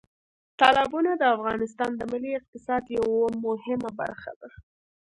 [0.59, 4.49] تالابونه د افغانستان د ملي اقتصاد یوه مهمه برخه ده.